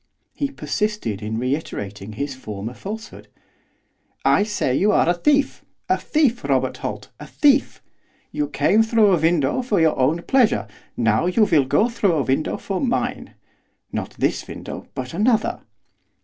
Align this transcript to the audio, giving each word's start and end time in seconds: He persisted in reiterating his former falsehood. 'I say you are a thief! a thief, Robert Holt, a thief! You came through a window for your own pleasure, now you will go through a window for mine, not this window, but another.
He 0.33 0.49
persisted 0.49 1.21
in 1.21 1.37
reiterating 1.37 2.13
his 2.13 2.33
former 2.35 2.73
falsehood. 2.73 3.27
'I 4.25 4.41
say 4.41 4.75
you 4.75 4.91
are 4.91 5.07
a 5.07 5.13
thief! 5.13 5.63
a 5.89 5.97
thief, 5.99 6.43
Robert 6.43 6.77
Holt, 6.77 7.11
a 7.19 7.27
thief! 7.27 7.83
You 8.31 8.47
came 8.49 8.81
through 8.81 9.13
a 9.13 9.21
window 9.21 9.61
for 9.61 9.79
your 9.79 9.95
own 9.99 10.23
pleasure, 10.23 10.67
now 10.97 11.27
you 11.27 11.43
will 11.45 11.65
go 11.65 11.87
through 11.87 12.13
a 12.13 12.23
window 12.23 12.57
for 12.57 12.81
mine, 12.81 13.35
not 13.91 14.15
this 14.17 14.47
window, 14.47 14.87
but 14.95 15.13
another. 15.13 15.61